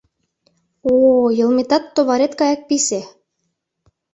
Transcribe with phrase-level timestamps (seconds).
[0.91, 1.27] О-о!
[1.39, 3.01] йылметат товарет гаяк писе!